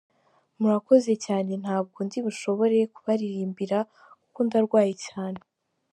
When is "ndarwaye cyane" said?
4.47-5.39